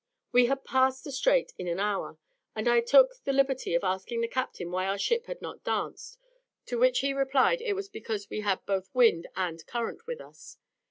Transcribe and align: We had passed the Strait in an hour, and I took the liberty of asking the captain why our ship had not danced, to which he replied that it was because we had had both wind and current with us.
We 0.31 0.47
had 0.47 0.65
passed 0.65 1.03
the 1.03 1.11
Strait 1.11 1.53
in 1.59 1.67
an 1.67 1.79
hour, 1.79 2.17
and 2.55 2.67
I 2.67 2.81
took 2.81 3.19
the 3.23 3.31
liberty 3.31 3.75
of 3.75 3.83
asking 3.83 4.21
the 4.21 4.27
captain 4.27 4.71
why 4.71 4.87
our 4.87 4.97
ship 4.97 5.27
had 5.27 5.43
not 5.43 5.63
danced, 5.63 6.17
to 6.65 6.79
which 6.79 7.01
he 7.01 7.13
replied 7.13 7.59
that 7.59 7.69
it 7.69 7.73
was 7.73 7.87
because 7.87 8.27
we 8.27 8.39
had 8.39 8.49
had 8.49 8.65
both 8.65 8.89
wind 8.95 9.27
and 9.35 9.63
current 9.67 10.07
with 10.07 10.19
us. 10.19 10.57